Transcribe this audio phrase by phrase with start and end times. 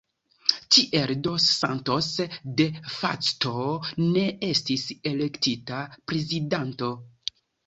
[0.75, 2.07] Tiel dos Santos
[2.61, 3.53] de facto
[4.07, 6.91] ne estis elektita prezidanto.